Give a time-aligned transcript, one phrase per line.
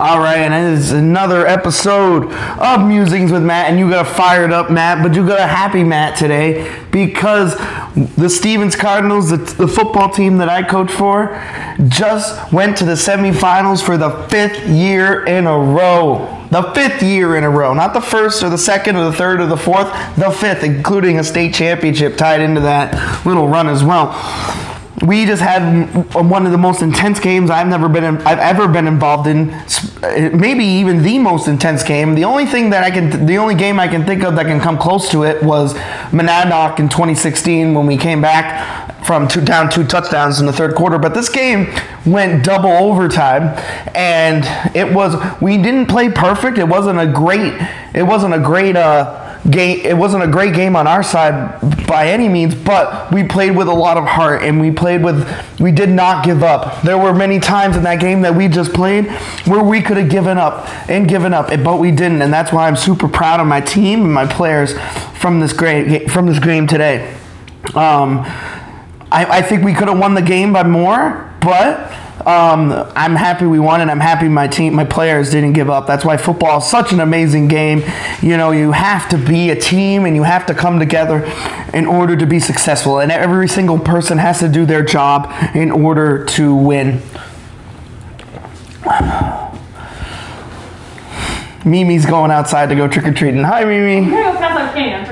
[0.00, 4.08] All right, and it is another episode of Musings with Matt, and you got a
[4.08, 7.56] fired up Matt, but you got a happy Matt today because
[8.14, 11.36] the Stevens Cardinals, the, the football team that I coach for,
[11.88, 16.46] just went to the semifinals for the fifth year in a row.
[16.52, 19.40] The fifth year in a row, not the first or the second or the third
[19.40, 23.82] or the fourth, the fifth, including a state championship tied into that little run as
[23.82, 24.14] well
[25.06, 28.66] we just had one of the most intense games I've never been in, I've ever
[28.66, 29.48] been involved in.
[30.36, 32.14] Maybe even the most intense game.
[32.14, 34.60] The only thing that I can, the only game I can think of that can
[34.60, 35.74] come close to it was
[36.10, 40.74] Monadnock in 2016 when we came back from two down two touchdowns in the third
[40.74, 40.98] quarter.
[40.98, 41.72] But this game
[42.04, 43.56] went double overtime,
[43.94, 44.44] and
[44.74, 46.58] it was we didn't play perfect.
[46.58, 47.54] It wasn't a great.
[47.94, 48.76] It wasn't a great.
[48.76, 49.84] Uh, game.
[49.84, 53.68] It wasn't a great game on our side by any means, but we played with
[53.68, 55.26] a lot of heart and we played with.
[55.58, 56.82] We did not give up.
[56.82, 59.06] There were many times in that game that we just played
[59.46, 62.68] where we could have given up and given up, but we didn't, and that's why
[62.68, 64.74] I'm super proud of my team and my players
[65.18, 67.14] from this great from this game today.
[67.74, 68.24] Um,
[69.10, 71.92] I, I think we could have won the game by more, but
[72.28, 75.86] um, I'm happy we won, and I'm happy my team, my players didn't give up.
[75.86, 77.82] That's why football is such an amazing game.
[78.20, 81.24] You know, you have to be a team, and you have to come together
[81.72, 83.00] in order to be successful.
[83.00, 87.00] And every single person has to do their job in order to win.
[91.64, 93.42] Mimi's going outside to go trick or treating.
[93.42, 94.14] Hi, Mimi.
[94.18, 95.07] I'm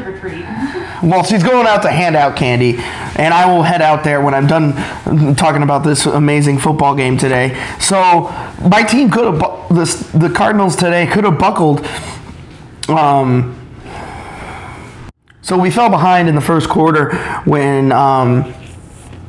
[1.02, 4.34] Well, she's going out to hand out candy, and I will head out there when
[4.34, 4.74] I'm done
[5.36, 7.54] talking about this amazing football game today.
[7.80, 8.22] So
[8.66, 11.86] my team could have bu- the the Cardinals today could have buckled.
[12.88, 13.52] Um,
[15.42, 18.52] so we fell behind in the first quarter when um,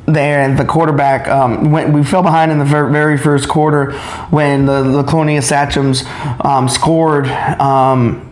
[0.06, 3.92] there and the quarterback um, went, we fell behind in the ver- very first quarter
[4.30, 6.04] when the Laconia Sachems
[6.44, 7.26] um, scored.
[7.28, 8.27] Um,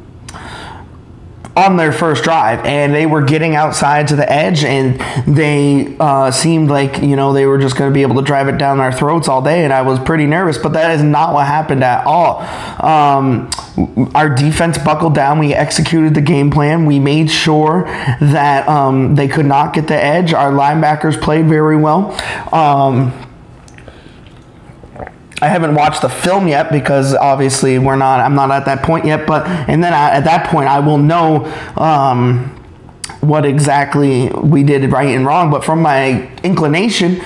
[1.57, 6.31] on their first drive, and they were getting outside to the edge, and they uh,
[6.31, 8.79] seemed like you know they were just going to be able to drive it down
[8.79, 10.59] our throats all day, and I was pretty nervous.
[10.59, 12.41] But that is not what happened at all.
[12.85, 13.51] Um,
[14.15, 15.39] our defense buckled down.
[15.39, 16.85] We executed the game plan.
[16.85, 17.85] We made sure
[18.21, 20.35] that um, they could not get the edge.
[20.35, 22.13] Our linebackers played very well.
[22.55, 23.26] Um,
[25.43, 28.21] I haven't watched the film yet because obviously we're not.
[28.21, 29.27] I'm not at that point yet.
[29.27, 31.45] But and then I, at that point I will know
[31.77, 32.49] um,
[33.21, 35.51] what exactly we did right and wrong.
[35.51, 37.21] But from my inclination,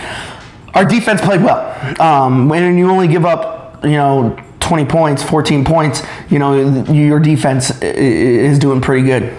[0.74, 2.02] our defense played well.
[2.02, 4.36] Um, when you only give up, you know.
[4.60, 9.36] 20 points, 14 points, you know, your defense is doing pretty good.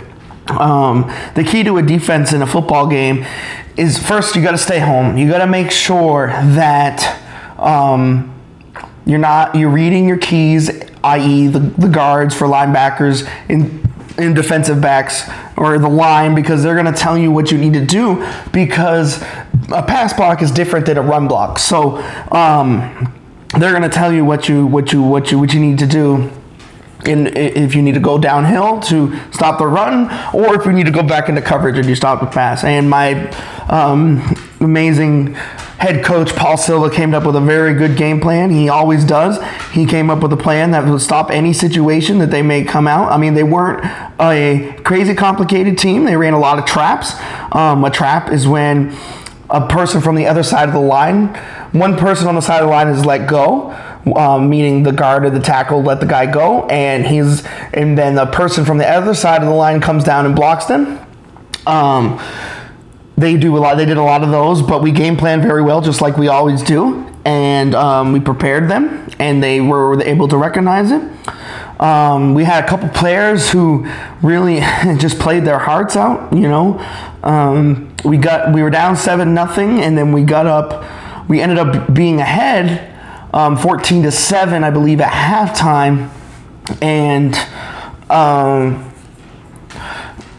[0.50, 3.26] Um, the key to a defense in a football game
[3.78, 5.18] is first you got to stay home.
[5.18, 7.22] You got to make sure that
[7.58, 8.41] um,
[9.06, 10.70] you're not you're reading your keys,
[11.04, 13.82] i.e., the, the guards for linebackers in
[14.18, 17.74] in defensive backs or the line because they're going to tell you what you need
[17.74, 19.22] to do because
[19.74, 21.58] a pass block is different than a run block.
[21.60, 21.98] So
[22.32, 23.14] um,
[23.58, 25.88] they're going to tell you what you what you what you what you need to
[25.88, 26.30] do
[27.06, 30.86] in, if you need to go downhill to stop the run, or if you need
[30.86, 32.64] to go back into coverage and you stop the pass.
[32.64, 33.30] And my
[33.70, 34.22] um,
[34.60, 35.36] amazing
[35.82, 38.52] head coach Paul Silva came up with a very good game plan.
[38.52, 39.40] He always does.
[39.72, 42.88] He came up with a plan that would stop any situation that they may come
[42.88, 43.12] out.
[43.12, 43.84] I mean, they weren't
[44.20, 46.06] a crazy complicated team.
[46.06, 47.14] They ran a lot of traps.
[47.52, 48.96] Um, a trap is when
[49.50, 51.30] a person from the other side of the line,
[51.72, 53.72] one person on the side of the line is let go,
[54.16, 57.44] um, meaning the guard or the tackle let the guy go, and he's
[57.74, 60.66] and then the person from the other side of the line comes down and blocks
[60.66, 61.00] them.
[61.66, 62.20] Um,
[63.18, 63.76] they do a lot.
[63.76, 66.28] They did a lot of those, but we game planned very well, just like we
[66.28, 71.02] always do, and um, we prepared them, and they were able to recognize it.
[71.80, 73.88] Um, we had a couple players who
[74.22, 74.60] really
[74.98, 76.32] just played their hearts out.
[76.34, 76.80] You know,
[77.24, 80.84] um, we got we were down seven nothing, and then we got up.
[81.30, 82.94] We ended up being ahead,
[83.34, 86.10] um, fourteen to seven, I believe, at halftime,
[86.82, 87.36] and.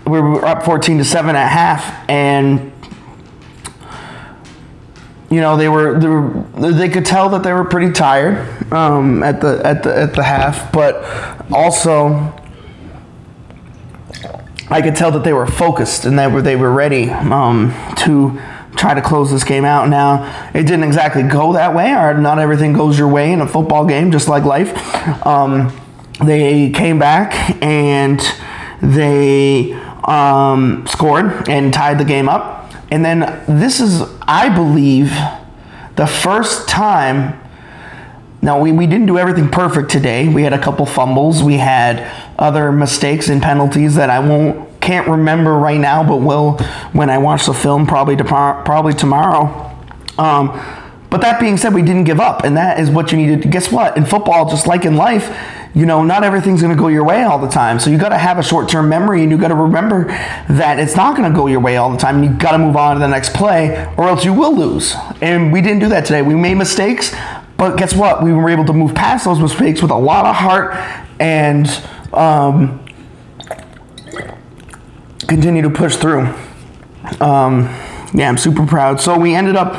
[0.06, 2.72] We were up 14 to 7 at half and
[5.30, 9.22] you know they were they were they could tell that they were pretty tired um,
[9.22, 11.02] at the at the at the half but
[11.50, 12.34] also
[14.68, 18.40] I could tell that they were focused and that were they were ready um, to
[18.74, 19.88] try to close this game out.
[19.88, 23.46] Now it didn't exactly go that way, or not everything goes your way in a
[23.46, 24.72] football game, just like life.
[25.26, 25.78] Um,
[26.24, 28.20] they came back and
[28.80, 29.72] they
[30.04, 32.72] um, scored and tied the game up.
[32.90, 35.10] And then this is, I believe,
[35.96, 37.38] the first time
[38.44, 40.26] now we, we didn't do everything perfect today.
[40.26, 41.44] We had a couple fumbles.
[41.44, 46.58] We had other mistakes and penalties that I won't can't remember right now, but will
[46.92, 48.64] when I watch the film probably tomorrow.
[48.64, 49.70] Probably tomorrow.
[50.18, 50.50] Um,
[51.12, 53.52] but that being said, we didn't give up, and that is what you needed.
[53.52, 53.98] Guess what?
[53.98, 55.28] In football, just like in life,
[55.74, 57.78] you know, not everything's going to go your way all the time.
[57.78, 60.96] So you got to have a short-term memory, and you got to remember that it's
[60.96, 62.24] not going to go your way all the time.
[62.24, 64.94] You got to move on to the next play, or else you will lose.
[65.20, 66.22] And we didn't do that today.
[66.22, 67.14] We made mistakes,
[67.58, 68.22] but guess what?
[68.22, 70.74] We were able to move past those mistakes with a lot of heart
[71.20, 71.68] and
[72.14, 72.82] um,
[75.28, 76.22] continue to push through.
[77.20, 77.64] Um,
[78.14, 78.98] yeah, I'm super proud.
[78.98, 79.74] So we ended up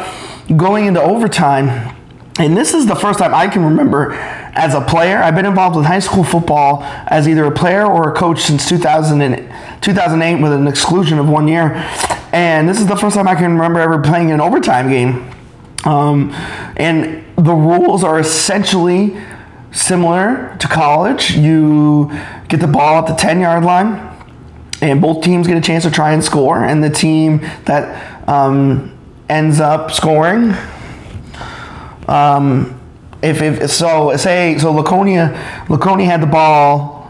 [0.55, 1.95] going into overtime,
[2.39, 5.17] and this is the first time I can remember as a player.
[5.17, 8.67] I've been involved with high school football as either a player or a coach since
[8.67, 11.73] 2000 and, 2008 with an exclusion of one year.
[12.31, 15.29] And this is the first time I can remember ever playing an overtime game.
[15.85, 16.31] Um,
[16.77, 19.17] and the rules are essentially
[19.71, 21.31] similar to college.
[21.31, 22.11] You
[22.47, 24.17] get the ball at the 10 yard line,
[24.81, 26.63] and both teams get a chance to try and score.
[26.63, 28.92] And the team that um,
[29.29, 30.53] ends up scoring,
[32.07, 32.79] um,
[33.21, 37.01] if, if so, say so Laconia, Laconia had the ball.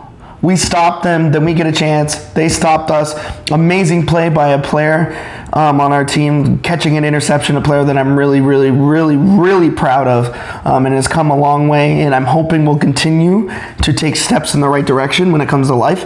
[0.41, 2.15] We stopped them, then we get a chance.
[2.33, 3.15] They stopped us.
[3.49, 5.15] Amazing play by a player
[5.53, 9.71] um, on our team, catching an interception, a player that I'm really, really, really, really
[9.71, 10.35] proud of,
[10.67, 12.01] um, and has come a long way.
[12.01, 13.49] And I'm hoping will continue
[13.83, 16.03] to take steps in the right direction when it comes to life.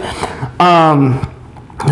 [0.60, 1.20] Um,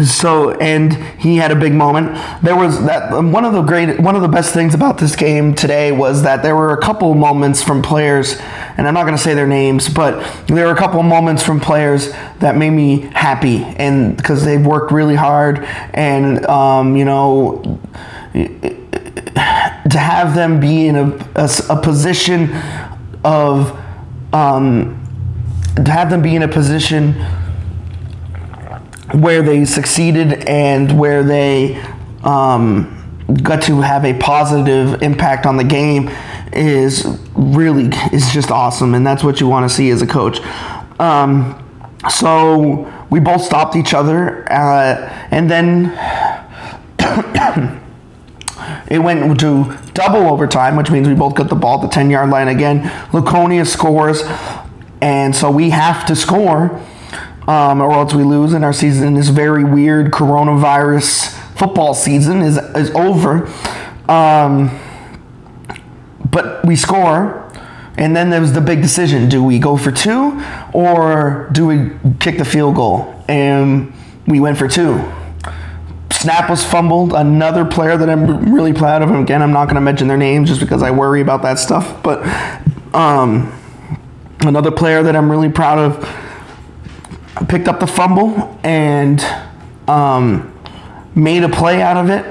[0.04, 2.18] so and he had a big moment.
[2.42, 5.54] There was that one of the great one of the best things about this game
[5.54, 8.40] today was that there were a couple moments from players
[8.76, 11.60] and i'm not going to say their names but there were a couple moments from
[11.60, 15.58] players that made me happy and because they've worked really hard
[15.94, 17.80] and um, you know
[18.34, 22.50] to have them be in a, a, a position
[23.24, 23.78] of
[24.32, 25.02] um,
[25.76, 27.14] to have them be in a position
[29.12, 31.76] where they succeeded and where they
[32.24, 32.92] um,
[33.42, 36.10] got to have a positive impact on the game
[36.52, 40.40] is really is just awesome, and that's what you want to see as a coach.
[40.98, 41.62] Um,
[42.10, 45.86] so we both stopped each other, uh, and then
[48.88, 52.10] it went to double overtime, which means we both got the ball at the 10
[52.10, 52.90] yard line again.
[53.12, 54.22] Laconia scores,
[55.00, 56.80] and so we have to score
[57.46, 58.52] um, or else we lose.
[58.52, 63.50] And our season, this very weird coronavirus football season, is is over.
[64.08, 64.78] Um,
[66.30, 67.50] but we score,
[67.96, 71.92] and then there was the big decision: do we go for two, or do we
[72.20, 73.24] kick the field goal?
[73.28, 73.92] And
[74.26, 75.12] we went for two.
[76.12, 77.12] Snap was fumbled.
[77.12, 79.10] Another player that I'm really proud of.
[79.10, 82.02] Again, I'm not going to mention their names just because I worry about that stuff.
[82.02, 82.24] But
[82.94, 83.52] um,
[84.40, 86.25] another player that I'm really proud of
[87.48, 89.20] picked up the fumble and
[89.88, 90.52] um,
[91.14, 92.24] made a play out of it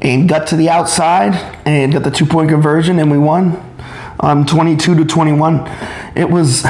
[0.00, 1.34] and got to the outside
[1.66, 3.62] and got the two point conversion and we won.
[4.18, 5.68] Um, 22 to 21
[6.16, 6.64] it was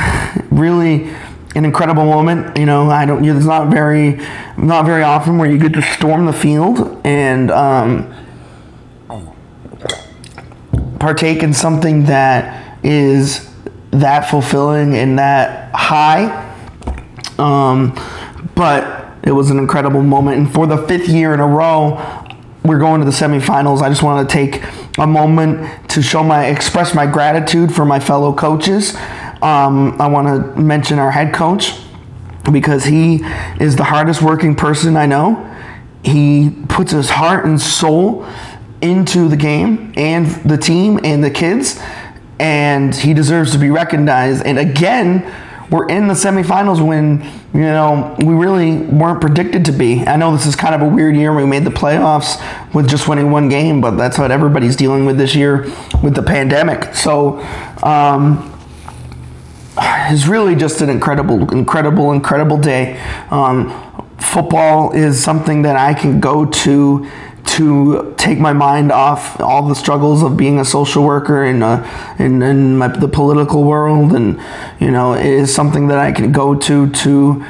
[0.50, 1.09] really
[1.55, 4.21] an incredible moment you know i don't it's not very
[4.59, 8.12] not very often where you get to storm the field and um,
[10.99, 13.49] partake in something that is
[13.93, 16.45] that fulfilling and that high
[17.38, 17.94] um,
[18.55, 20.38] but it was an incredible moment.
[20.38, 22.24] And for the fifth year in a row,
[22.64, 23.82] we're going to the semifinals.
[23.82, 24.62] I just want to take
[24.98, 28.94] a moment to show my express my gratitude for my fellow coaches.
[29.43, 31.72] Um, I want to mention our head coach
[32.50, 33.20] because he
[33.60, 35.52] is the hardest working person I know.
[36.02, 38.26] He puts his heart and soul
[38.81, 41.81] into the game and the team and the kids,
[42.38, 44.44] and he deserves to be recognized.
[44.46, 45.24] And again,
[45.70, 50.06] we're in the semifinals when you know we really weren't predicted to be.
[50.06, 51.35] I know this is kind of a weird year.
[51.35, 52.41] We made the playoffs
[52.75, 55.63] with just winning one game, but that's what everybody's dealing with this year
[56.03, 56.94] with the pandemic.
[56.94, 57.41] So.
[57.82, 58.53] Um,
[59.79, 62.99] it's really just an incredible, incredible, incredible day.
[63.31, 63.69] Um,
[64.19, 67.11] football is something that I can go to
[67.56, 72.15] to take my mind off all the struggles of being a social worker in, uh,
[72.19, 74.13] in, in my, the political world.
[74.13, 74.41] And,
[74.79, 77.44] you know, it is something that I can go to to,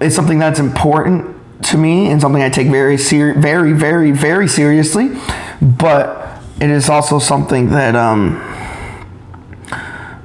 [0.00, 4.48] it's something that's important to me and something I take very, ser- very, very, very
[4.48, 5.10] seriously.
[5.60, 8.40] But it is also something that um,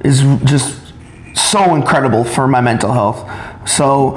[0.02, 0.94] is just
[1.34, 3.68] so incredible for my mental health.
[3.68, 4.16] So,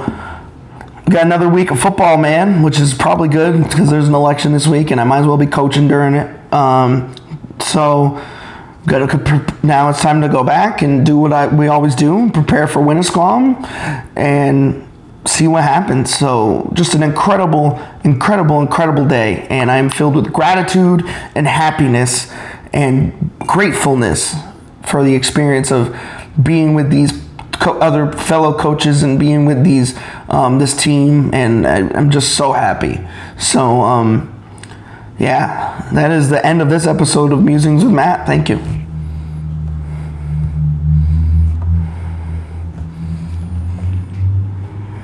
[1.09, 4.67] got another week of football, man, which is probably good because there's an election this
[4.67, 6.53] week, and I might as well be coaching during it.
[6.53, 7.15] Um,
[7.59, 8.21] so
[8.85, 12.67] Gotta now it's time to go back and do what I, we always do: prepare
[12.67, 13.65] for Winnisquam,
[14.17, 14.85] and
[15.25, 16.13] see what happens.
[16.13, 22.29] So, just an incredible, incredible, incredible day, and I'm filled with gratitude and happiness
[22.73, 24.35] and gratefulness
[24.85, 25.97] for the experience of
[26.41, 27.23] being with these
[27.59, 29.97] co- other fellow coaches and being with these
[30.29, 32.99] um, this team, and I, I'm just so happy.
[33.37, 34.29] So, um,
[35.19, 38.25] yeah, that is the end of this episode of Musings with Matt.
[38.27, 38.82] Thank you.